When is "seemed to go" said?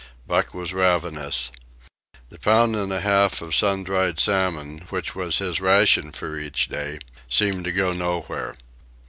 7.29-7.91